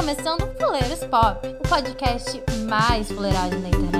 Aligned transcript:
começando 0.00 0.50
Fuleiros 0.58 1.04
Pop, 1.10 1.46
o 1.46 1.68
podcast 1.68 2.42
mais 2.66 3.12
fuleiragem 3.12 3.60
da 3.60 3.68
internet. 3.68 3.99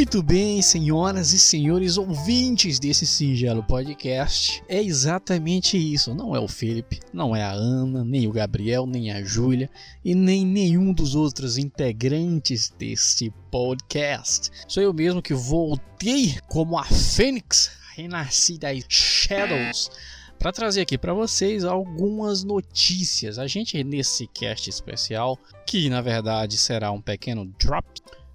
Muito 0.00 0.22
bem, 0.22 0.62
senhoras 0.62 1.34
e 1.34 1.38
senhores 1.38 1.98
ouvintes 1.98 2.78
desse 2.78 3.06
singelo 3.06 3.62
podcast. 3.62 4.62
É 4.66 4.82
exatamente 4.82 5.76
isso. 5.76 6.14
Não 6.14 6.34
é 6.34 6.40
o 6.40 6.48
Felipe, 6.48 7.00
não 7.12 7.36
é 7.36 7.42
a 7.42 7.52
Ana, 7.52 8.02
nem 8.02 8.26
o 8.26 8.32
Gabriel, 8.32 8.86
nem 8.86 9.12
a 9.12 9.22
Júlia 9.22 9.68
e 10.02 10.14
nem 10.14 10.46
nenhum 10.46 10.94
dos 10.94 11.14
outros 11.14 11.58
integrantes 11.58 12.72
deste 12.78 13.30
podcast. 13.50 14.50
Sou 14.66 14.82
eu 14.82 14.94
mesmo 14.94 15.20
que 15.20 15.34
voltei 15.34 16.38
como 16.48 16.78
a 16.78 16.84
Fênix, 16.84 17.70
renasci 17.94 18.56
das 18.56 18.82
Shadows 18.88 19.90
para 20.38 20.50
trazer 20.50 20.80
aqui 20.80 20.96
para 20.96 21.12
vocês 21.12 21.62
algumas 21.62 22.42
notícias. 22.42 23.38
A 23.38 23.46
gente 23.46 23.84
nesse 23.84 24.26
cast 24.28 24.70
especial, 24.70 25.38
que 25.66 25.90
na 25.90 26.00
verdade 26.00 26.56
será 26.56 26.90
um 26.90 27.02
pequeno 27.02 27.44
drop 27.58 27.84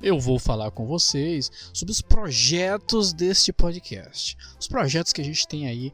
eu 0.01 0.19
vou 0.19 0.37
falar 0.37 0.71
com 0.71 0.85
vocês 0.85 1.51
sobre 1.73 1.91
os 1.91 2.01
projetos 2.01 3.13
deste 3.13 3.51
podcast. 3.53 4.37
Os 4.59 4.67
projetos 4.67 5.13
que 5.13 5.21
a 5.21 5.23
gente 5.23 5.47
tem 5.47 5.67
aí 5.67 5.93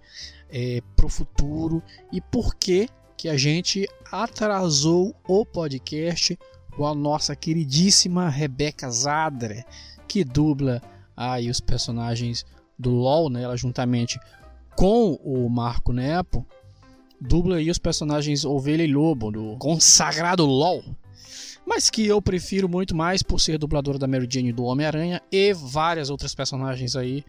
é, 0.50 0.82
para 0.96 1.06
o 1.06 1.10
futuro 1.10 1.82
e 2.12 2.20
por 2.20 2.56
que, 2.56 2.90
que 3.16 3.30
a 3.30 3.38
gente 3.38 3.88
atrasou 4.12 5.16
o 5.28 5.46
podcast 5.46 6.38
com 6.76 6.86
a 6.86 6.96
nossa 6.96 7.36
queridíssima 7.36 8.30
Rebeca 8.30 8.90
Zadra, 8.90 9.66
que 10.08 10.24
dubla 10.24 10.82
aí 11.16 11.50
os 11.50 11.60
personagens 11.60 12.46
do 12.78 12.90
LoL, 12.90 13.30
né? 13.30 13.44
Ela 13.44 13.56
juntamente 13.56 14.20
com 14.76 15.14
o 15.24 15.48
Marco 15.50 15.94
Nepo, 15.94 16.46
dubla 17.20 17.58
aí 17.58 17.70
os 17.70 17.78
personagens 17.78 18.44
Ovelha 18.44 18.84
e 18.84 18.92
Lobo 18.92 19.32
do 19.32 19.56
consagrado 19.58 20.46
LoL 20.46 20.84
mas 21.66 21.90
que 21.90 22.06
eu 22.06 22.22
prefiro 22.22 22.68
muito 22.68 22.96
mais 22.96 23.22
por 23.22 23.40
ser 23.40 23.58
dubladora 23.58 23.98
da 23.98 24.08
Mary 24.08 24.28
Jane 24.30 24.52
do 24.52 24.64
Homem-Aranha 24.64 25.22
e 25.32 25.54
várias 25.54 26.10
outras 26.10 26.36
personagens 26.36 26.96
aí, 26.96 27.24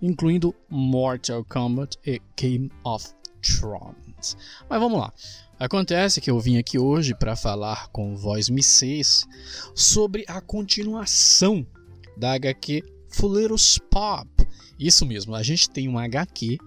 incluindo 0.00 0.54
Mortal 0.68 1.44
Kombat 1.44 1.98
e 2.06 2.20
Game 2.36 2.70
of 2.84 3.08
Thrones. 3.42 4.36
Mas 4.68 4.80
vamos 4.80 5.00
lá. 5.00 5.12
Acontece 5.58 6.20
que 6.20 6.30
eu 6.30 6.40
vim 6.40 6.56
aqui 6.56 6.78
hoje 6.78 7.14
para 7.14 7.36
falar 7.36 7.88
com 7.88 8.16
Voz 8.16 8.48
Misses 8.48 9.26
sobre 9.74 10.24
a 10.26 10.40
continuação 10.40 11.66
da 12.16 12.32
HQ 12.32 12.82
Fuleiros 13.10 13.78
Pop. 13.90 14.28
Isso 14.78 15.04
mesmo, 15.04 15.34
a 15.34 15.42
gente 15.42 15.68
tem 15.68 15.86
uma 15.86 16.04
HQ 16.04 16.58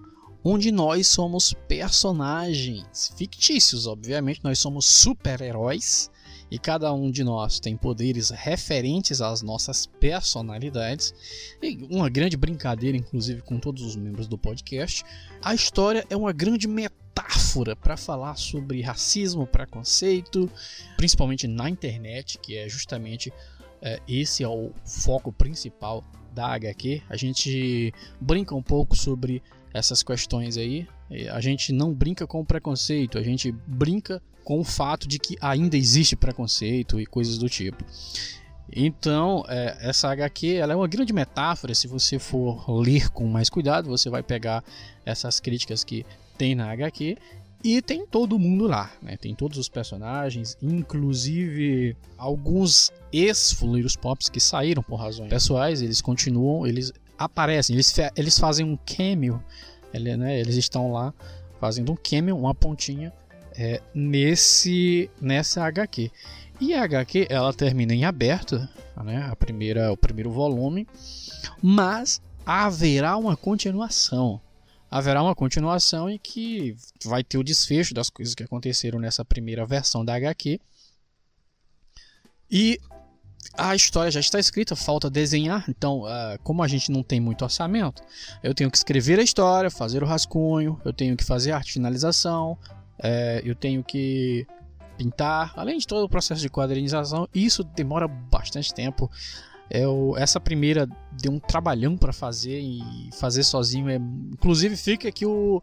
onde 0.44 0.70
nós 0.70 1.08
somos 1.08 1.54
personagens 1.66 3.12
fictícios, 3.16 3.86
obviamente, 3.86 4.44
nós 4.44 4.58
somos 4.58 4.84
super-heróis 4.84 6.10
e 6.50 6.58
cada 6.58 6.92
um 6.92 7.10
de 7.10 7.24
nós 7.24 7.58
tem 7.58 7.76
poderes 7.76 8.30
referentes 8.30 9.20
às 9.20 9.42
nossas 9.42 9.86
personalidades. 9.86 11.14
E 11.62 11.86
uma 11.90 12.08
grande 12.08 12.36
brincadeira, 12.36 12.96
inclusive, 12.96 13.42
com 13.42 13.58
todos 13.58 13.82
os 13.82 13.96
membros 13.96 14.26
do 14.28 14.38
podcast. 14.38 15.04
A 15.42 15.54
história 15.54 16.04
é 16.08 16.16
uma 16.16 16.32
grande 16.32 16.68
metáfora 16.68 17.74
para 17.74 17.96
falar 17.96 18.36
sobre 18.36 18.80
racismo, 18.82 19.46
preconceito, 19.46 20.50
principalmente 20.96 21.46
na 21.46 21.68
internet, 21.68 22.38
que 22.38 22.56
é 22.56 22.68
justamente 22.68 23.32
é, 23.80 24.00
esse 24.08 24.42
é 24.42 24.48
o 24.48 24.72
foco 24.84 25.32
principal 25.32 26.04
da 26.32 26.46
HQ. 26.48 27.02
A 27.08 27.16
gente 27.16 27.92
brinca 28.20 28.54
um 28.54 28.62
pouco 28.62 28.96
sobre 28.96 29.42
essas 29.72 30.02
questões 30.02 30.56
aí. 30.56 30.86
A 31.30 31.40
gente 31.40 31.72
não 31.72 31.92
brinca 31.92 32.26
com 32.26 32.40
o 32.40 32.44
preconceito, 32.44 33.18
a 33.18 33.22
gente 33.22 33.52
brinca 33.52 34.22
com 34.44 34.60
o 34.60 34.64
fato 34.64 35.08
de 35.08 35.18
que 35.18 35.36
ainda 35.40 35.76
existe 35.76 36.14
preconceito 36.14 37.00
e 37.00 37.06
coisas 37.06 37.38
do 37.38 37.48
tipo. 37.48 37.82
Então, 38.70 39.44
é, 39.48 39.78
essa 39.80 40.10
HQ 40.10 40.54
ela 40.54 40.72
é 40.72 40.76
uma 40.76 40.88
grande 40.88 41.12
metáfora. 41.12 41.74
Se 41.74 41.86
você 41.86 42.18
for 42.18 42.68
ler 42.70 43.10
com 43.10 43.26
mais 43.26 43.48
cuidado, 43.48 43.88
você 43.88 44.10
vai 44.10 44.22
pegar 44.22 44.62
essas 45.04 45.40
críticas 45.40 45.84
que 45.84 46.04
tem 46.36 46.54
na 46.54 46.70
HQ 46.70 47.16
e 47.62 47.80
tem 47.80 48.06
todo 48.06 48.38
mundo 48.38 48.66
lá, 48.66 48.92
né? 49.00 49.16
Tem 49.16 49.34
todos 49.34 49.56
os 49.56 49.68
personagens, 49.68 50.58
inclusive 50.60 51.96
alguns 52.18 52.92
ex-fuleiros 53.10 53.96
pops 53.96 54.28
que 54.28 54.38
saíram 54.38 54.82
por 54.82 54.96
razões 54.96 55.30
pessoais, 55.30 55.80
eles 55.80 56.02
continuam, 56.02 56.66
eles 56.66 56.92
aparecem, 57.16 57.74
eles, 57.74 57.94
eles 58.16 58.38
fazem 58.38 58.66
um 58.66 58.76
cameo, 58.76 59.42
né? 59.94 60.38
Eles 60.38 60.56
estão 60.56 60.92
lá 60.92 61.14
fazendo 61.58 61.92
um 61.92 61.96
cameo, 61.96 62.36
uma 62.36 62.54
pontinha 62.54 63.12
é, 63.56 63.80
nesse 63.94 65.10
nessa 65.20 65.64
HQ. 65.64 66.10
E 66.60 66.72
a 66.74 66.84
HQ 66.84 67.26
ela 67.28 67.52
termina 67.52 67.94
em 67.94 68.04
aberto, 68.04 68.56
né? 69.02 69.28
A 69.30 69.36
primeira, 69.36 69.92
o 69.92 69.96
primeiro 69.96 70.30
volume, 70.30 70.86
mas 71.62 72.20
haverá 72.46 73.16
uma 73.16 73.36
continuação. 73.36 74.40
Haverá 74.90 75.22
uma 75.22 75.34
continuação 75.34 76.08
em 76.08 76.18
que 76.18 76.76
vai 77.04 77.24
ter 77.24 77.36
o 77.36 77.42
desfecho 77.42 77.92
das 77.92 78.08
coisas 78.08 78.34
que 78.34 78.44
aconteceram 78.44 79.00
nessa 79.00 79.24
primeira 79.24 79.66
versão 79.66 80.04
da 80.04 80.14
HQ. 80.14 80.60
E 82.48 82.78
a 83.56 83.74
história 83.74 84.10
já 84.10 84.20
está 84.20 84.38
escrita, 84.38 84.76
falta 84.76 85.10
desenhar. 85.10 85.64
Então, 85.68 86.02
uh, 86.02 86.38
como 86.44 86.62
a 86.62 86.68
gente 86.68 86.92
não 86.92 87.02
tem 87.02 87.20
muito 87.20 87.42
orçamento, 87.42 88.02
eu 88.42 88.54
tenho 88.54 88.70
que 88.70 88.76
escrever 88.76 89.18
a 89.18 89.22
história, 89.22 89.70
fazer 89.70 90.02
o 90.02 90.06
rascunho, 90.06 90.80
eu 90.84 90.92
tenho 90.92 91.16
que 91.16 91.24
fazer 91.24 91.50
a 91.50 91.56
arte 91.56 91.72
finalização, 91.72 92.56
é, 92.98 93.42
eu 93.44 93.54
tenho 93.54 93.82
que 93.82 94.46
pintar, 94.96 95.52
além 95.56 95.78
de 95.78 95.86
todo 95.86 96.04
o 96.04 96.08
processo 96.08 96.40
de 96.40 96.48
quadrinização, 96.48 97.28
isso 97.34 97.64
demora 97.64 98.06
bastante 98.06 98.72
tempo. 98.72 99.10
Eu, 99.70 100.14
essa 100.16 100.38
primeira 100.38 100.86
deu 101.20 101.32
um 101.32 101.38
trabalhão 101.38 101.96
para 101.96 102.12
fazer 102.12 102.60
e 102.60 103.10
fazer 103.18 103.42
sozinho. 103.42 103.88
É, 103.88 103.96
inclusive 103.96 104.76
fica 104.76 105.08
aqui 105.08 105.26
o, 105.26 105.62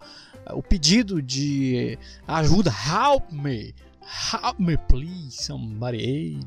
o 0.51 0.63
pedido 0.63 1.21
de 1.21 1.97
ajuda, 2.27 2.71
help 2.71 3.31
me, 3.31 3.73
help 4.33 4.59
me 4.59 4.77
please, 4.77 5.43
somebody. 5.43 6.39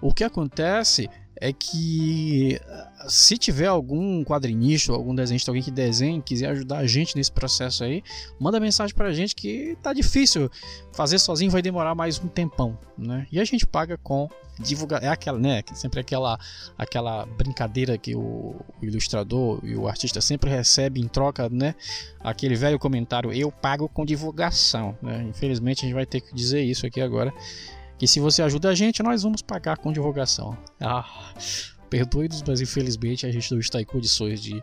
O 0.00 0.12
que 0.14 0.24
acontece 0.24 1.08
é 1.42 1.52
que 1.52 2.60
se 3.08 3.36
tiver 3.36 3.66
algum 3.66 4.22
quadrinista, 4.22 4.92
algum 4.92 5.12
desenhista, 5.12 5.50
alguém 5.50 5.60
que 5.60 5.72
desenhe, 5.72 6.22
quiser 6.22 6.50
ajudar 6.50 6.78
a 6.78 6.86
gente 6.86 7.16
nesse 7.16 7.32
processo 7.32 7.82
aí, 7.82 8.00
manda 8.38 8.60
mensagem 8.60 8.94
pra 8.94 9.12
gente 9.12 9.34
que 9.34 9.76
tá 9.82 9.92
difícil. 9.92 10.48
Fazer 10.92 11.18
sozinho 11.18 11.50
vai 11.50 11.60
demorar 11.60 11.96
mais 11.96 12.20
um 12.20 12.28
tempão, 12.28 12.78
né? 12.96 13.26
E 13.32 13.40
a 13.40 13.44
gente 13.44 13.66
paga 13.66 13.98
com 13.98 14.28
divulgar 14.60 15.02
é 15.02 15.08
aquela, 15.08 15.38
né, 15.38 15.64
sempre 15.72 15.98
aquela 15.98 16.38
aquela 16.78 17.24
brincadeira 17.24 17.98
que 17.98 18.14
o, 18.14 18.20
o 18.80 18.84
ilustrador 18.84 19.58
e 19.64 19.74
o 19.74 19.88
artista 19.88 20.20
sempre 20.20 20.48
recebe 20.48 21.00
em 21.00 21.08
troca, 21.08 21.48
né? 21.48 21.74
Aquele 22.20 22.54
velho 22.54 22.78
comentário, 22.78 23.32
eu 23.32 23.50
pago 23.50 23.88
com 23.88 24.04
divulgação, 24.04 24.96
né? 25.02 25.24
Infelizmente 25.28 25.80
a 25.80 25.88
gente 25.88 25.94
vai 25.94 26.06
ter 26.06 26.20
que 26.20 26.32
dizer 26.32 26.62
isso 26.62 26.86
aqui 26.86 27.00
agora 27.00 27.34
que 28.02 28.08
se 28.08 28.18
você 28.18 28.42
ajuda 28.42 28.68
a 28.68 28.74
gente, 28.74 29.00
nós 29.00 29.22
vamos 29.22 29.42
pagar 29.42 29.78
com 29.78 29.92
divulgação. 29.92 30.58
Ah, 30.80 31.08
perdoe-nos, 31.88 32.42
mas 32.42 32.60
infelizmente 32.60 33.24
a 33.24 33.30
gente 33.30 33.52
não 33.52 33.60
está 33.60 33.80
em 33.80 33.84
condições 33.84 34.42
de 34.42 34.60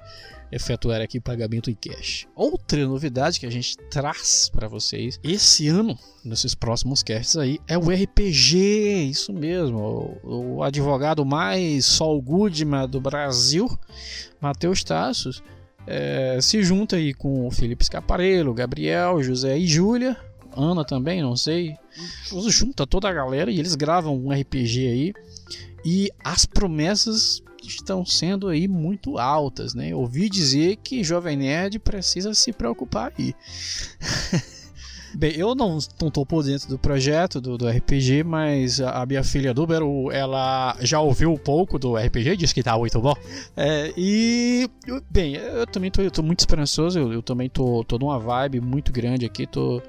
efetuar 0.51 0.99
aqui 0.99 1.21
pagamento 1.21 1.71
em 1.71 1.73
cash. 1.73 2.27
Outra 2.35 2.85
novidade 2.85 3.39
que 3.39 3.45
a 3.45 3.49
gente 3.49 3.77
traz 3.89 4.49
para 4.49 4.67
vocês 4.67 5.21
esse 5.23 5.69
ano, 5.69 5.97
nesses 6.21 6.53
próximos 6.53 7.01
casts 7.01 7.37
aí, 7.37 7.59
é 7.65 7.77
o 7.77 7.89
RPG, 7.89 9.07
isso 9.09 9.31
mesmo, 9.31 10.19
o, 10.21 10.57
o 10.57 10.63
advogado 10.63 11.25
mais 11.25 11.85
Sol 11.85 12.21
Goodman 12.21 12.89
do 12.89 12.99
Brasil, 12.99 13.69
Matheus 14.41 14.83
Tassos, 14.83 15.41
é, 15.87 16.39
se 16.41 16.61
junta 16.61 16.97
aí 16.97 17.13
com 17.13 17.47
o 17.47 17.51
Felipe 17.51 17.85
Scaparello, 17.85 18.53
Gabriel, 18.53 19.23
José 19.23 19.57
e 19.57 19.65
Júlia 19.65 20.17
Ana 20.55 20.83
também, 20.85 21.21
não 21.21 21.35
sei. 21.35 21.75
Junta 22.47 22.85
toda 22.87 23.09
a 23.09 23.13
galera 23.13 23.51
e 23.51 23.59
eles 23.59 23.75
gravam 23.75 24.15
um 24.17 24.31
RPG 24.31 24.87
aí. 24.87 25.13
E 25.85 26.09
as 26.23 26.45
promessas 26.45 27.41
estão 27.63 28.05
sendo 28.05 28.47
aí 28.47 28.67
muito 28.67 29.17
altas, 29.17 29.73
né? 29.73 29.93
Ouvi 29.93 30.29
dizer 30.29 30.77
que 30.77 31.03
Jovem 31.03 31.37
Nerd 31.37 31.79
precisa 31.79 32.33
se 32.33 32.51
preocupar 32.51 33.13
aí. 33.17 33.33
Bem, 35.15 35.33
eu 35.35 35.55
não, 35.55 35.79
tô 36.13 36.25
por 36.25 36.43
dentro 36.43 36.69
do 36.69 36.77
projeto 36.77 37.41
do, 37.41 37.57
do 37.57 37.67
RPG, 37.67 38.23
mas 38.23 38.79
a, 38.79 39.05
minha 39.05 39.23
filha 39.23 39.53
Dúbero, 39.53 40.11
ela 40.11 40.77
já 40.81 41.01
ouviu 41.01 41.31
um 41.31 41.37
pouco 41.37 41.79
do 41.79 41.95
RPG, 41.95 42.37
disse 42.37 42.53
que 42.53 42.61
tá 42.61 42.77
muito 42.77 43.01
bom. 43.01 43.15
É, 43.57 43.91
e, 43.97 44.69
bem, 45.09 45.35
eu 45.35 45.65
também 45.65 45.89
tô 45.89 46.21
muito 46.21 46.39
esperançoso, 46.39 46.99
eu, 46.99 47.11
eu, 47.11 47.23
também 47.23 47.49
tô 47.49 47.83
numa 47.99 48.19
vibe 48.19 48.61
muito 48.61 48.91
grande 48.91 49.25
aqui, 49.25 49.47
tô... 49.47 49.81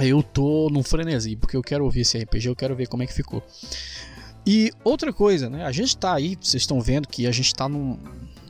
Eu 0.00 0.22
tô 0.22 0.68
num 0.70 0.82
frenesi, 0.82 1.36
porque 1.36 1.56
eu 1.56 1.62
quero 1.62 1.84
ouvir 1.84 2.00
esse 2.00 2.18
RPG, 2.18 2.48
eu 2.48 2.56
quero 2.56 2.74
ver 2.74 2.86
como 2.86 3.02
é 3.02 3.06
que 3.06 3.12
ficou. 3.12 3.42
E 4.46 4.72
outra 4.82 5.12
coisa, 5.12 5.48
né? 5.48 5.64
A 5.64 5.72
gente 5.72 5.96
tá 5.96 6.14
aí, 6.14 6.36
vocês 6.40 6.62
estão 6.62 6.80
vendo 6.80 7.06
que 7.06 7.26
a 7.26 7.32
gente 7.32 7.54
tá 7.54 7.68
num, 7.68 7.98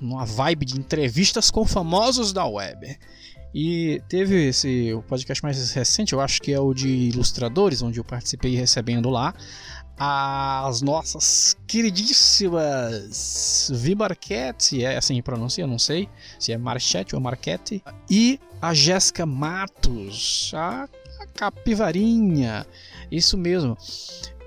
numa 0.00 0.24
vibe 0.24 0.64
de 0.64 0.78
entrevistas 0.78 1.50
com 1.50 1.66
famosos 1.66 2.32
da 2.32 2.46
web. 2.46 2.96
E 3.54 4.00
teve 4.08 4.48
esse 4.48 4.94
o 4.94 5.02
podcast 5.02 5.42
mais 5.42 5.72
recente, 5.72 6.14
eu 6.14 6.20
acho 6.20 6.40
que 6.40 6.52
é 6.52 6.58
o 6.58 6.72
de 6.72 6.88
ilustradores, 6.88 7.82
onde 7.82 8.00
eu 8.00 8.04
participei 8.04 8.56
recebendo 8.56 9.10
lá 9.10 9.34
as 9.98 10.82
nossas 10.82 11.56
queridíssimas 11.66 13.70
Vi 13.72 13.94
Marquette, 13.94 14.84
é 14.84 14.96
assim 14.96 15.16
que 15.16 15.22
pronuncia, 15.22 15.66
não 15.66 15.78
sei 15.78 16.08
se 16.38 16.50
é 16.50 16.58
Marchette 16.58 17.14
ou 17.14 17.20
Marquette, 17.20 17.84
e 18.10 18.40
a 18.60 18.74
Jéssica 18.74 19.26
Matos, 19.26 20.50
a, 20.54 20.84
a 20.84 20.88
Capivarinha, 21.34 22.66
isso 23.10 23.36
mesmo. 23.36 23.76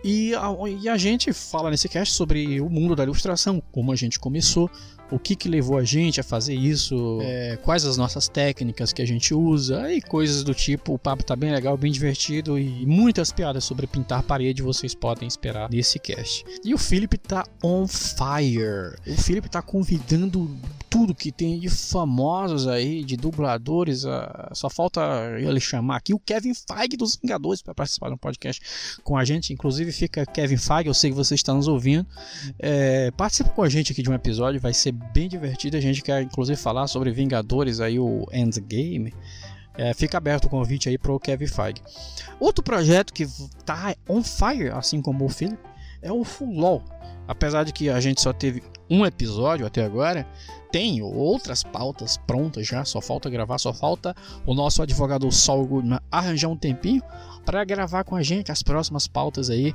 E 0.07 0.35
a, 0.35 0.53
e 0.83 0.87
a 0.87 0.97
gente 0.97 1.33
fala 1.33 1.71
nesse 1.71 1.89
cast 1.89 2.13
sobre 2.13 2.61
o 2.61 2.69
mundo 2.69 2.95
da 2.95 3.01
ilustração, 3.01 3.59
como 3.71 3.91
a 3.91 3.95
gente 3.95 4.19
começou, 4.19 4.69
o 5.11 5.19
que, 5.19 5.35
que 5.35 5.47
levou 5.47 5.77
a 5.77 5.83
gente 5.83 6.19
a 6.19 6.23
fazer 6.23 6.53
isso, 6.53 7.19
é, 7.21 7.57
quais 7.63 7.85
as 7.85 7.97
nossas 7.97 8.27
técnicas 8.27 8.93
que 8.93 9.01
a 9.01 9.05
gente 9.05 9.33
usa 9.33 9.91
e 9.91 10.01
coisas 10.01 10.43
do 10.43 10.53
tipo. 10.53 10.93
O 10.93 10.99
papo 10.99 11.23
tá 11.23 11.35
bem 11.35 11.51
legal, 11.51 11.77
bem 11.77 11.91
divertido 11.91 12.57
e 12.59 12.85
muitas 12.85 13.31
piadas 13.31 13.63
sobre 13.63 13.87
pintar 13.87 14.21
parede 14.21 14.61
vocês 14.61 14.93
podem 14.93 15.27
esperar 15.27 15.69
nesse 15.69 15.97
cast. 15.99 16.45
E 16.63 16.73
o 16.73 16.77
Felipe 16.77 17.17
tá 17.17 17.43
on 17.63 17.87
fire. 17.87 18.95
O 19.07 19.21
Felipe 19.21 19.49
tá 19.49 19.61
convidando 19.61 20.49
tudo 20.89 21.13
que 21.13 21.31
tem 21.31 21.59
de 21.59 21.69
famosos 21.69 22.67
aí, 22.67 23.03
de 23.03 23.17
dubladores. 23.17 24.05
Uh, 24.05 24.09
só 24.53 24.69
falta 24.69 25.01
ele 25.37 25.59
chamar 25.59 25.97
aqui 25.97 26.13
o 26.13 26.19
Kevin 26.19 26.53
Feige 26.53 26.95
dos 26.97 27.15
Vingadores 27.15 27.61
para 27.61 27.75
participar 27.75 28.11
um 28.11 28.17
podcast 28.17 28.99
com 29.03 29.17
a 29.17 29.25
gente. 29.25 29.51
Inclusive, 29.51 29.91
fica 29.95 30.25
Kevin 30.25 30.57
Feige, 30.57 30.87
eu 30.87 30.93
sei 30.93 31.09
que 31.09 31.15
você 31.15 31.35
está 31.35 31.53
nos 31.53 31.67
ouvindo. 31.67 32.05
É, 32.59 33.11
participa 33.11 33.49
com 33.49 33.63
a 33.63 33.69
gente 33.69 33.91
aqui 33.91 34.01
de 34.03 34.09
um 34.09 34.13
episódio, 34.13 34.59
vai 34.59 34.73
ser 34.73 34.91
bem 34.91 35.27
divertido. 35.27 35.77
A 35.77 35.81
gente 35.81 36.01
quer 36.01 36.21
inclusive 36.21 36.59
falar 36.59 36.87
sobre 36.87 37.11
Vingadores, 37.11 37.79
aí 37.79 37.99
o 37.99 38.25
Endgame. 38.31 39.13
É, 39.77 39.93
fica 39.93 40.17
aberto 40.17 40.45
o 40.45 40.49
convite 40.49 40.87
aí 40.87 40.97
para 40.97 41.11
o 41.11 41.19
Kevin 41.19 41.47
Feige. 41.47 41.81
Outro 42.39 42.63
projeto 42.63 43.13
que 43.13 43.27
tá 43.65 43.95
on 44.07 44.23
fire, 44.23 44.69
assim 44.69 45.01
como 45.01 45.25
o 45.25 45.29
Philip, 45.29 45.57
é 46.05 46.11
o 46.11 46.23
Fulol. 46.23 46.83
Apesar 47.27 47.63
de 47.63 47.73
que 47.73 47.89
a 47.89 47.99
gente 47.99 48.21
só 48.21 48.31
teve 48.31 48.61
um 48.89 49.05
episódio 49.05 49.65
até 49.65 49.83
agora, 49.83 50.27
tem 50.71 51.01
outras 51.01 51.63
pautas 51.63 52.17
prontas 52.17 52.67
já, 52.67 52.85
só 52.85 53.01
falta 53.01 53.29
gravar, 53.29 53.57
só 53.57 53.73
falta 53.73 54.15
o 54.45 54.53
nosso 54.53 54.81
advogado 54.81 55.31
Saul 55.31 55.65
Goodman 55.65 55.99
arranjar 56.11 56.49
um 56.49 56.57
tempinho 56.57 57.01
para 57.43 57.63
gravar 57.63 58.03
com 58.03 58.15
a 58.15 58.21
gente 58.21 58.51
as 58.51 58.61
próximas 58.61 59.07
pautas 59.07 59.49
aí. 59.49 59.73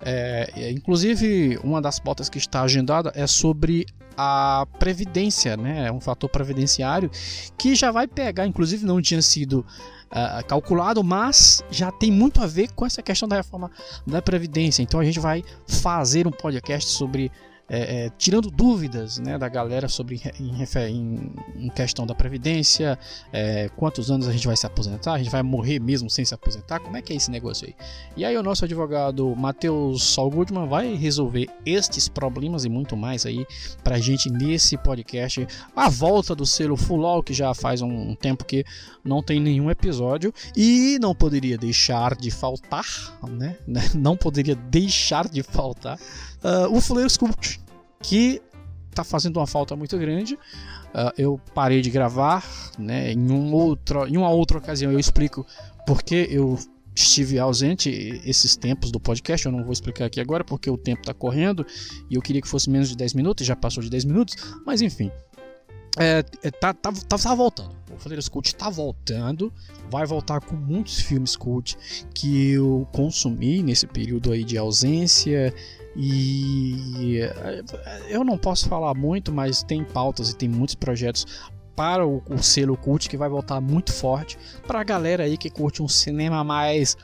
É, 0.00 0.70
inclusive, 0.72 1.58
uma 1.62 1.80
das 1.80 1.98
pautas 1.98 2.28
que 2.28 2.38
está 2.38 2.62
agendada 2.62 3.12
é 3.14 3.26
sobre 3.26 3.86
a 4.20 4.66
previdência, 4.80 5.56
né? 5.56 5.86
É 5.86 5.92
um 5.92 6.00
fator 6.00 6.28
previdenciário 6.28 7.08
que 7.56 7.76
já 7.76 7.92
vai 7.92 8.08
pegar, 8.08 8.48
inclusive 8.48 8.84
não 8.84 9.00
tinha 9.00 9.22
sido 9.22 9.64
uh, 10.10 10.44
calculado, 10.48 11.04
mas 11.04 11.62
já 11.70 11.92
tem 11.92 12.10
muito 12.10 12.42
a 12.42 12.46
ver 12.46 12.72
com 12.72 12.84
essa 12.84 13.00
questão 13.00 13.28
da 13.28 13.36
reforma 13.36 13.70
da 14.04 14.20
previdência. 14.20 14.82
Então 14.82 14.98
a 14.98 15.04
gente 15.04 15.20
vai 15.20 15.44
fazer 15.68 16.26
um 16.26 16.32
podcast 16.32 16.90
sobre 16.90 17.30
é, 17.68 18.06
é, 18.06 18.10
tirando 18.16 18.50
dúvidas 18.50 19.18
né, 19.18 19.36
da 19.36 19.48
galera 19.48 19.88
sobre 19.88 20.20
em, 20.40 20.62
em, 20.88 21.32
em 21.56 21.68
questão 21.68 22.06
da 22.06 22.14
previdência, 22.14 22.98
é, 23.32 23.68
quantos 23.76 24.10
anos 24.10 24.26
a 24.26 24.32
gente 24.32 24.46
vai 24.46 24.56
se 24.56 24.66
aposentar, 24.66 25.12
a 25.14 25.18
gente 25.18 25.30
vai 25.30 25.42
morrer 25.42 25.78
mesmo 25.78 26.08
sem 26.08 26.24
se 26.24 26.34
aposentar, 26.34 26.80
como 26.80 26.96
é 26.96 27.02
que 27.02 27.12
é 27.12 27.16
esse 27.16 27.30
negócio 27.30 27.66
aí? 27.66 27.74
E 28.16 28.24
aí 28.24 28.36
o 28.36 28.42
nosso 28.42 28.64
advogado 28.64 29.34
Matheus 29.36 30.02
Sol 30.02 30.30
Goodman 30.30 30.66
vai 30.66 30.94
resolver 30.94 31.48
estes 31.66 32.08
problemas 32.08 32.64
e 32.64 32.68
muito 32.68 32.96
mais 32.96 33.26
aí 33.26 33.46
pra 33.84 33.98
gente 33.98 34.30
nesse 34.30 34.76
podcast, 34.78 35.46
a 35.76 35.88
volta 35.88 36.34
do 36.34 36.46
selo 36.46 36.76
Fulol, 36.76 37.22
que 37.22 37.34
já 37.34 37.52
faz 37.54 37.82
um 37.82 38.14
tempo 38.14 38.44
que 38.44 38.64
não 39.04 39.22
tem 39.22 39.40
nenhum 39.40 39.70
episódio 39.70 40.32
e 40.56 40.98
não 41.00 41.14
poderia 41.14 41.58
deixar 41.58 42.14
de 42.14 42.30
faltar, 42.30 42.84
né? 43.28 43.56
Não 43.94 44.16
poderia 44.16 44.54
deixar 44.54 45.28
de 45.28 45.42
faltar 45.42 45.98
uh, 46.42 46.74
o 46.74 46.80
Fuleiro 46.80 47.08
Sculpt 47.08 47.57
que 48.02 48.40
está 48.90 49.04
fazendo 49.04 49.38
uma 49.38 49.46
falta 49.46 49.76
muito 49.76 49.96
grande. 49.98 50.34
Uh, 50.34 51.12
eu 51.16 51.40
parei 51.54 51.80
de 51.80 51.90
gravar, 51.90 52.44
né? 52.78 53.12
Em, 53.12 53.30
um 53.30 53.52
outro, 53.52 54.06
em 54.06 54.16
uma 54.16 54.30
outra 54.30 54.58
ocasião 54.58 54.90
eu 54.90 54.98
explico 54.98 55.46
porque 55.86 56.26
eu 56.30 56.58
estive 56.94 57.38
ausente 57.38 57.90
esses 58.24 58.56
tempos 58.56 58.90
do 58.90 58.98
podcast. 58.98 59.46
Eu 59.46 59.52
não 59.52 59.62
vou 59.62 59.72
explicar 59.72 60.06
aqui 60.06 60.20
agora 60.20 60.42
porque 60.42 60.68
o 60.68 60.76
tempo 60.76 61.02
está 61.02 61.14
correndo 61.14 61.64
e 62.10 62.14
eu 62.16 62.22
queria 62.22 62.42
que 62.42 62.48
fosse 62.48 62.68
menos 62.68 62.88
de 62.88 62.96
10 62.96 63.14
minutos, 63.14 63.46
já 63.46 63.54
passou 63.54 63.82
de 63.82 63.90
10 63.90 64.04
minutos, 64.04 64.34
mas 64.66 64.82
enfim. 64.82 65.10
É, 65.96 66.24
é, 66.44 66.50
tá, 66.50 66.72
tá, 66.72 66.92
tá, 66.92 67.18
tá 67.18 67.34
voltando. 67.34 67.74
O 67.92 67.98
Fadeiros 67.98 68.28
Cult 68.28 68.54
tá 68.54 68.70
voltando. 68.70 69.52
Vai 69.90 70.06
voltar 70.06 70.40
com 70.40 70.54
muitos 70.54 71.00
filmes 71.00 71.34
cult 71.34 71.76
que 72.14 72.50
eu 72.50 72.86
consumi 72.92 73.62
nesse 73.62 73.86
período 73.86 74.30
aí 74.30 74.44
de 74.44 74.56
ausência. 74.56 75.52
E 76.00 77.18
eu 78.08 78.22
não 78.22 78.38
posso 78.38 78.68
falar 78.68 78.94
muito, 78.94 79.32
mas 79.32 79.64
tem 79.64 79.82
pautas 79.82 80.30
e 80.30 80.36
tem 80.36 80.48
muitos 80.48 80.76
projetos 80.76 81.26
para 81.74 82.06
o, 82.06 82.22
o 82.30 82.40
selo 82.40 82.76
cult 82.76 83.08
que 83.08 83.16
vai 83.16 83.28
voltar 83.28 83.60
muito 83.60 83.92
forte 83.92 84.38
para 84.64 84.80
a 84.80 84.84
galera 84.84 85.24
aí 85.24 85.36
que 85.36 85.50
curte 85.50 85.82
um 85.82 85.88
cinema 85.88 86.44
mais 86.44 86.96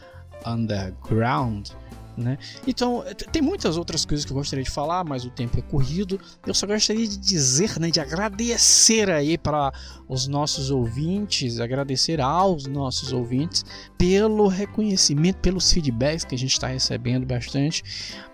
underground. 0.46 1.70
Né? 2.16 2.38
Então, 2.66 3.05
tem 3.32 3.43
muitas 3.43 3.76
outras 3.76 4.05
coisas 4.05 4.25
que 4.25 4.31
eu 4.31 4.37
gostaria 4.37 4.64
de 4.64 4.70
falar, 4.70 5.02
mas 5.05 5.25
o 5.25 5.31
tempo 5.31 5.58
é 5.58 5.62
corrido. 5.62 6.20
Eu 6.46 6.55
só 6.55 6.66
gostaria 6.66 7.06
de 7.06 7.16
dizer, 7.16 7.78
né, 7.81 7.90
de 7.90 8.00
agradecer 8.00 9.11
aí 9.11 9.37
para 9.37 9.72
os 10.08 10.28
nossos 10.28 10.70
ouvintes, 10.70 11.58
agradecer 11.58 12.20
aos 12.20 12.66
nossos 12.66 13.12
ouvintes 13.12 13.64
pelo 13.99 14.46
reconhecimento, 14.46 15.38
pelos 15.38 15.72
feedbacks 15.72 16.25
que 16.25 16.34
a 16.34 16.38
gente 16.38 16.52
está 16.52 16.69
recebendo 16.69 17.26
bastante 17.26 17.82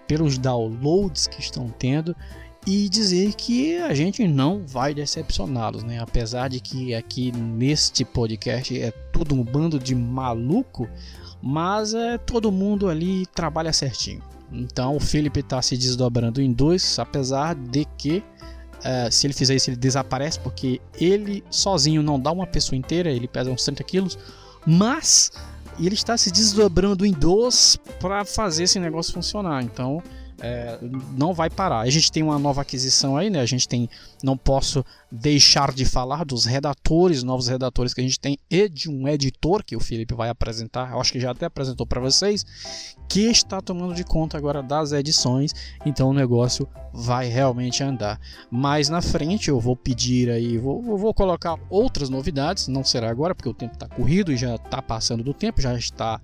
pelos 0.06 0.36
downloads 0.36 1.26
que 1.28 1.40
estão 1.40 1.68
tendo 1.68 2.16
e 2.66 2.88
dizer 2.88 3.32
que 3.34 3.78
a 3.78 3.94
gente 3.94 4.26
não 4.26 4.66
vai 4.66 4.92
decepcioná-los, 4.92 5.82
né? 5.82 5.98
Apesar 5.98 6.48
de 6.48 6.60
que 6.60 6.94
aqui 6.94 7.32
neste 7.32 8.04
podcast 8.04 8.78
é 8.78 8.90
tudo 9.12 9.34
um 9.34 9.42
bando 9.42 9.78
de 9.78 9.94
maluco, 9.94 10.88
mas 11.42 11.94
é 11.94 12.18
todo 12.18 12.50
mundo 12.52 12.88
ali 12.88 13.26
trabalha 13.26 13.72
certinho. 13.72 14.22
Então 14.52 14.96
o 14.96 15.00
Felipe 15.00 15.40
está 15.40 15.60
se 15.62 15.76
desdobrando 15.76 16.40
em 16.40 16.52
dois, 16.52 16.98
apesar 16.98 17.54
de 17.54 17.84
que 17.96 18.22
Uh, 18.80 19.12
se 19.12 19.26
ele 19.26 19.34
fizer 19.34 19.54
isso, 19.54 19.68
ele 19.68 19.76
desaparece 19.76 20.40
porque 20.40 20.80
ele 20.98 21.44
sozinho 21.50 22.02
não 22.02 22.18
dá 22.18 22.32
uma 22.32 22.46
pessoa 22.46 22.78
inteira, 22.78 23.10
ele 23.10 23.28
pesa 23.28 23.50
uns 23.50 23.62
30 23.62 23.84
quilos, 23.84 24.18
mas 24.66 25.30
ele 25.78 25.94
está 25.94 26.16
se 26.16 26.30
desdobrando 26.30 27.04
em 27.04 27.12
dois 27.12 27.76
para 28.00 28.24
fazer 28.24 28.64
esse 28.64 28.80
negócio 28.80 29.12
funcionar. 29.12 29.62
Então, 29.62 30.02
é, 30.40 30.78
não 31.16 31.34
vai 31.34 31.50
parar. 31.50 31.80
A 31.80 31.90
gente 31.90 32.10
tem 32.10 32.22
uma 32.22 32.38
nova 32.38 32.62
aquisição 32.62 33.16
aí, 33.16 33.28
né? 33.28 33.40
A 33.40 33.46
gente 33.46 33.68
tem, 33.68 33.88
não 34.22 34.36
posso 34.36 34.84
deixar 35.10 35.72
de 35.72 35.84
falar 35.84 36.24
dos 36.24 36.44
redatores, 36.44 37.22
novos 37.22 37.48
redatores 37.48 37.92
que 37.92 38.00
a 38.00 38.04
gente 38.04 38.18
tem 38.18 38.38
e 38.50 38.68
de 38.68 38.88
um 38.88 39.06
editor 39.06 39.62
que 39.62 39.76
o 39.76 39.80
Felipe 39.80 40.14
vai 40.14 40.28
apresentar. 40.28 40.92
Eu 40.92 41.00
acho 41.00 41.12
que 41.12 41.20
já 41.20 41.30
até 41.32 41.46
apresentou 41.46 41.86
para 41.86 42.00
vocês, 42.00 42.44
que 43.08 43.22
está 43.22 43.60
tomando 43.60 43.94
de 43.94 44.04
conta 44.04 44.38
agora 44.38 44.62
das 44.62 44.92
edições. 44.92 45.52
Então 45.84 46.10
o 46.10 46.14
negócio 46.14 46.66
vai 46.92 47.28
realmente 47.28 47.82
andar. 47.82 48.18
Mais 48.50 48.88
na 48.88 49.02
frente 49.02 49.48
eu 49.50 49.60
vou 49.60 49.76
pedir 49.76 50.30
aí, 50.30 50.56
vou, 50.56 50.80
vou 50.82 51.12
colocar 51.12 51.58
outras 51.68 52.08
novidades. 52.08 52.68
Não 52.68 52.82
será 52.82 53.10
agora 53.10 53.34
porque 53.34 53.48
o 53.48 53.54
tempo 53.54 53.74
está 53.74 53.88
corrido 53.88 54.32
e 54.32 54.36
já 54.36 54.54
está 54.54 54.80
passando 54.80 55.22
do 55.22 55.34
tempo, 55.34 55.60
já 55.60 55.74
está 55.74 56.20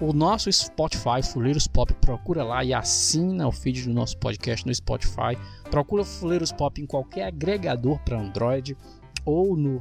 o 0.00 0.12
nosso 0.12 0.50
Spotify, 0.50 1.22
Fuleiros 1.22 1.68
Pop, 1.68 1.94
procura 2.00 2.42
lá 2.42 2.64
e 2.64 2.74
assina 2.74 3.46
o 3.46 3.52
feed 3.52 3.84
do 3.84 3.94
nosso 3.94 4.18
podcast 4.18 4.66
no 4.66 4.74
Spotify. 4.74 5.38
Procura 5.70 6.04
Fuleiros 6.04 6.50
Pop 6.50 6.82
em 6.82 6.86
qualquer 6.86 7.26
agregador 7.26 8.00
para 8.00 8.18
Android 8.18 8.76
ou 9.24 9.56
no, 9.56 9.80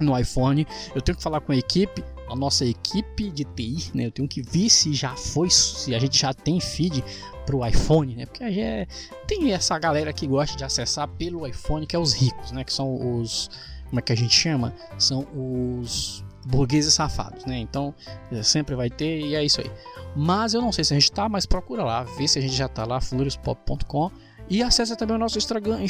no 0.00 0.18
iPhone. 0.18 0.66
Eu 0.92 1.00
tenho 1.00 1.16
que 1.16 1.22
falar 1.22 1.40
com 1.40 1.52
a 1.52 1.56
equipe 1.56 2.02
a 2.30 2.36
nossa 2.36 2.64
equipe 2.64 3.30
de 3.30 3.44
TI, 3.44 3.90
né? 3.94 4.06
Eu 4.06 4.12
tenho 4.12 4.28
que 4.28 4.42
ver 4.42 4.68
se 4.68 4.92
já 4.92 5.14
foi, 5.16 5.50
se 5.50 5.94
a 5.94 5.98
gente 5.98 6.18
já 6.18 6.32
tem 6.32 6.60
feed 6.60 7.02
pro 7.46 7.66
iPhone, 7.66 8.14
né? 8.14 8.26
Porque 8.26 8.44
gente 8.44 8.60
é, 8.60 8.86
tem 9.26 9.52
essa 9.52 9.78
galera 9.78 10.12
que 10.12 10.26
gosta 10.26 10.56
de 10.56 10.64
acessar 10.64 11.08
pelo 11.08 11.46
iPhone, 11.46 11.86
que 11.86 11.96
é 11.96 11.98
os 11.98 12.12
ricos, 12.12 12.52
né? 12.52 12.64
Que 12.64 12.72
são 12.72 13.20
os 13.20 13.50
como 13.88 13.98
é 14.00 14.02
que 14.02 14.12
a 14.12 14.16
gente 14.16 14.34
chama? 14.34 14.74
São 14.98 15.26
os 15.34 16.24
burgueses 16.46 16.94
safados, 16.94 17.44
né? 17.44 17.58
Então 17.58 17.94
sempre 18.42 18.74
vai 18.74 18.90
ter 18.90 19.20
e 19.20 19.34
é 19.34 19.44
isso 19.44 19.60
aí. 19.60 19.70
Mas 20.14 20.54
eu 20.54 20.60
não 20.60 20.72
sei 20.72 20.84
se 20.84 20.94
a 20.94 20.98
gente 20.98 21.10
tá, 21.10 21.28
mas 21.28 21.46
procura 21.46 21.84
lá, 21.84 22.02
vê 22.02 22.28
se 22.28 22.38
a 22.38 22.42
gente 22.42 22.54
já 22.54 22.68
tá 22.68 22.84
lá, 22.84 23.00
florispop.com 23.00 24.10
e 24.48 24.62
acessa 24.62 24.96
também 24.96 25.16
o 25.16 25.18
nosso 25.18 25.36
Instagram, 25.36 25.80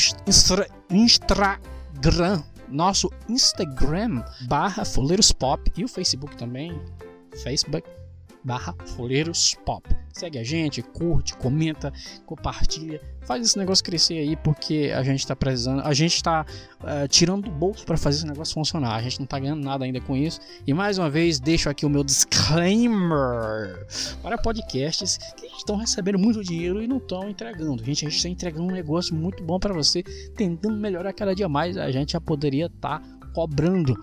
Instagram, 0.90 2.42
nosso 2.71 3.11
Instagram 3.29 4.23
barra 4.43 4.85
Pop 5.33 5.73
e 5.77 5.85
o 5.85 5.89
Facebook 5.89 6.37
também, 6.37 6.81
Facebook 7.43 7.98
barra 8.45 8.75
Folheiros 8.97 9.54
Pop. 9.64 9.88
Segue 10.12 10.38
a 10.38 10.45
gente, 10.45 10.83
curte, 10.83 11.37
comenta, 11.37 11.92
compartilha, 12.26 13.00
faz 13.23 13.47
esse 13.47 13.59
negócio 13.59 13.85
crescer 13.85 14.18
aí 14.18 14.37
porque 14.37 14.92
a 14.95 15.02
gente 15.02 15.21
está 15.21 15.37
precisando, 15.37 15.83
a 15.83 15.92
gente 15.92 16.16
está 16.16 16.45
uh, 16.80 16.87
eh, 16.88 17.09
tirando 17.09 17.45
do 17.45 17.50
bolso 17.50 17.85
para 17.85 17.97
fazer 17.97 18.18
esse 18.18 18.26
negócio 18.26 18.54
funcionar. 18.54 18.97
A 18.97 19.02
gente 19.02 19.18
não 19.21 19.25
está 19.25 19.38
ganhando 19.38 19.62
nada 19.62 19.85
ainda 19.85 20.00
com 20.00 20.16
isso. 20.16 20.40
E 20.66 20.75
mais 20.75 20.99
uma 20.99 21.09
vez 21.09 21.38
deixo 21.38 21.68
aqui 21.68 21.87
o 21.87 21.90
meu 21.90 22.02
disclaimer 22.02 23.87
para 24.23 24.38
podcasts 24.38 25.18
que 25.37 25.47
estão 25.47 25.76
recebendo 25.76 26.18
muito 26.18 26.42
dinheiro 26.42 26.83
e 26.83 26.88
não 26.88 26.97
estão 26.97 27.28
entregando. 27.28 27.85
Gente, 27.85 28.07
a 28.07 28.09
gente 28.09 28.16
está 28.16 28.28
entregando 28.28 28.64
um 28.64 28.73
negócio 28.73 29.14
muito 29.14 29.42
bom 29.45 29.59
para 29.61 29.75
você, 29.75 30.02
tentando 30.35 30.76
melhorar 30.76 31.12
cada 31.12 31.35
dia 31.35 31.49
mais. 31.49 31.76
A 31.76 31.90
gente 31.90 32.12
já 32.12 32.21
poderia 32.21 32.66
estar 32.66 33.00
tá 33.00 33.18
cobrando 33.29 33.97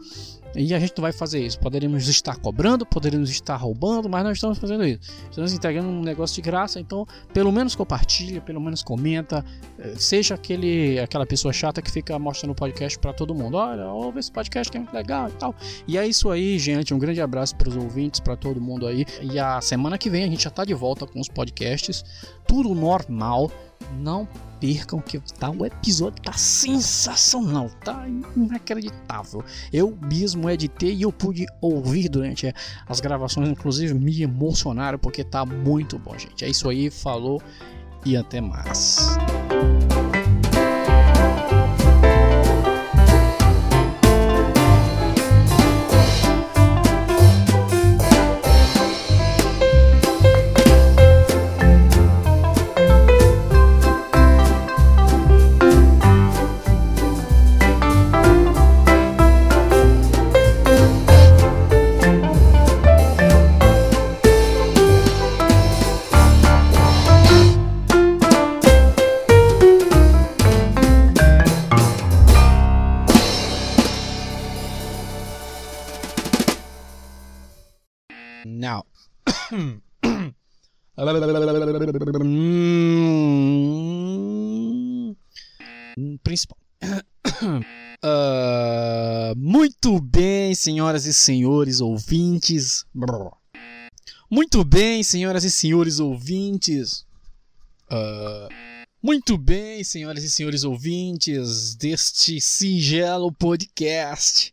e 0.55 0.73
a 0.73 0.79
gente 0.79 0.93
não 0.97 1.01
vai 1.01 1.11
fazer 1.11 1.45
isso. 1.45 1.59
Poderíamos 1.59 2.07
estar 2.07 2.37
cobrando, 2.37 2.85
poderíamos 2.85 3.29
estar 3.29 3.55
roubando, 3.57 4.07
mas 4.07 4.23
não 4.23 4.31
estamos 4.31 4.57
fazendo 4.57 4.85
isso. 4.85 4.99
Estamos 5.29 5.53
entregando 5.53 5.89
um 5.89 6.01
negócio 6.01 6.35
de 6.35 6.41
graça, 6.41 6.79
então 6.79 7.05
pelo 7.33 7.51
menos 7.51 7.75
compartilha, 7.75 8.39
pelo 8.39 8.61
menos 8.61 8.81
comenta, 8.81 9.43
eh, 9.77 9.93
seja 9.97 10.35
aquele 10.35 10.99
aquela 10.99 11.25
pessoa 11.25 11.51
chata 11.51 11.81
que 11.81 11.91
fica 11.91 12.17
mostrando 12.17 12.51
o 12.51 12.55
podcast 12.55 12.97
para 12.97 13.11
todo 13.11 13.35
mundo. 13.35 13.57
Olha, 13.57 13.87
ouve 13.87 14.19
esse 14.19 14.31
podcast 14.31 14.71
que 14.71 14.77
é 14.77 14.79
muito 14.79 14.93
legal 14.93 15.27
e 15.27 15.33
tal. 15.33 15.53
E 15.87 15.97
é 15.97 16.07
isso 16.07 16.29
aí, 16.31 16.57
gente. 16.57 16.93
Um 16.93 16.99
grande 16.99 17.21
abraço 17.21 17.55
para 17.55 17.67
os 17.67 17.75
ouvintes, 17.75 18.19
para 18.19 18.37
todo 18.37 18.61
mundo 18.61 18.87
aí. 18.87 19.05
E 19.21 19.37
a 19.37 19.59
semana 19.59 19.97
que 19.97 20.09
vem 20.09 20.23
a 20.23 20.27
gente 20.27 20.43
já 20.43 20.49
está 20.49 20.63
de 20.63 20.73
volta 20.73 21.05
com 21.05 21.19
os 21.19 21.27
podcasts, 21.27 22.03
tudo 22.47 22.73
normal. 22.73 23.51
Não 23.99 24.27
percam 24.65 24.99
que 24.99 25.19
tá, 25.37 25.51
o 25.51 25.63
episódio 25.63 26.19
tá 26.23 26.33
sensacional, 26.33 27.69
tá 27.83 28.07
inacreditável. 28.35 29.43
Eu 29.71 29.95
mesmo 30.01 30.49
editei 30.49 30.95
e 30.95 31.03
eu 31.03 31.11
pude 31.11 31.45
ouvir 31.61 32.09
durante 32.09 32.51
as 32.87 32.99
gravações, 32.99 33.47
inclusive 33.47 33.93
me 33.93 34.23
emocionaram 34.23 34.97
porque 34.97 35.23
tá 35.23 35.45
muito 35.45 35.99
bom, 35.99 36.17
gente. 36.17 36.43
É 36.43 36.49
isso 36.49 36.67
aí, 36.67 36.89
falou 36.89 37.39
e 38.03 38.17
até 38.17 38.41
mais. 38.41 39.17
Principal. 86.23 86.57
Uh, 88.03 89.35
muito 89.37 89.99
bem, 90.01 90.53
senhoras 90.55 91.05
e 91.05 91.13
senhores 91.13 91.79
ouvintes. 91.81 92.85
Muito 94.29 94.63
bem, 94.63 95.03
senhoras 95.03 95.43
e 95.43 95.51
senhores 95.51 95.99
ouvintes. 95.99 97.05
Uh, 97.91 98.49
muito 99.01 99.37
bem, 99.37 99.83
senhoras 99.83 100.23
e 100.23 100.31
senhores 100.31 100.63
ouvintes 100.63 101.75
deste 101.75 102.41
singelo 102.41 103.31
podcast. 103.31 104.51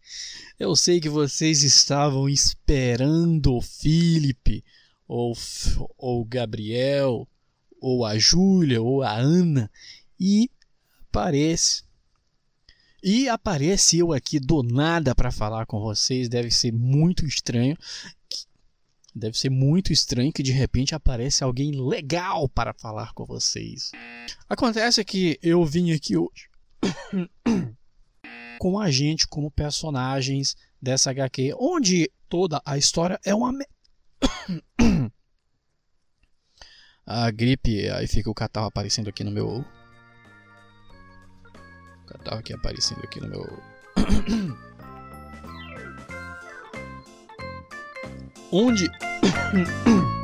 Eu 0.60 0.76
sei 0.76 1.00
que 1.00 1.08
vocês 1.08 1.62
estavam 1.62 2.28
esperando 2.28 3.54
o 3.54 3.62
Felipe 3.62 4.62
ou, 5.06 5.34
ou 5.98 6.24
Gabriel, 6.24 7.28
ou 7.80 8.04
a 8.04 8.16
Júlia, 8.18 8.80
ou 8.80 9.02
a 9.02 9.14
Ana, 9.14 9.70
e 10.18 10.50
aparece. 11.08 11.82
E 13.02 13.28
aparece 13.28 13.98
eu 13.98 14.12
aqui 14.12 14.38
do 14.38 14.62
nada 14.62 15.14
para 15.14 15.32
falar 15.32 15.66
com 15.66 15.80
vocês, 15.80 16.28
deve 16.28 16.50
ser 16.50 16.72
muito 16.72 17.26
estranho. 17.26 17.76
Deve 19.14 19.36
ser 19.36 19.50
muito 19.50 19.92
estranho 19.92 20.32
que 20.32 20.42
de 20.42 20.52
repente 20.52 20.94
aparece 20.94 21.44
alguém 21.44 21.72
legal 21.72 22.48
para 22.48 22.72
falar 22.72 23.12
com 23.12 23.26
vocês. 23.26 23.90
Acontece 24.48 25.04
que 25.04 25.38
eu 25.42 25.64
vim 25.66 25.92
aqui 25.92 26.16
hoje 26.16 26.48
com 28.58 28.78
a 28.78 28.90
gente 28.90 29.26
como 29.26 29.50
personagens 29.50 30.56
dessa 30.80 31.10
HQ, 31.10 31.54
onde 31.58 32.10
toda 32.28 32.62
a 32.64 32.78
história 32.78 33.20
é 33.24 33.34
uma 33.34 33.52
a 37.06 37.30
gripe, 37.30 37.88
aí 37.90 38.06
fica 38.06 38.30
o 38.30 38.34
catarro 38.34 38.66
aparecendo 38.66 39.08
aqui 39.08 39.24
no 39.24 39.30
meu. 39.30 39.64
O 42.02 42.06
catarro 42.06 42.38
aqui 42.38 42.52
aparecendo 42.52 43.02
aqui 43.02 43.20
no 43.20 43.28
meu. 43.28 43.62
Onde. 48.52 48.90